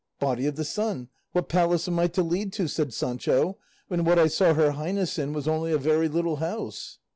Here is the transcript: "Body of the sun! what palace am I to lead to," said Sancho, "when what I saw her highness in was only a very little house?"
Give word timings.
"Body 0.19 0.47
of 0.47 0.55
the 0.55 0.65
sun! 0.65 1.09
what 1.31 1.47
palace 1.47 1.87
am 1.87 1.99
I 1.99 2.07
to 2.07 2.23
lead 2.23 2.51
to," 2.53 2.67
said 2.67 2.91
Sancho, 2.91 3.59
"when 3.87 4.03
what 4.03 4.17
I 4.17 4.25
saw 4.25 4.55
her 4.55 4.71
highness 4.71 5.19
in 5.19 5.31
was 5.31 5.47
only 5.47 5.71
a 5.71 5.77
very 5.77 6.07
little 6.07 6.37
house?" 6.37 6.97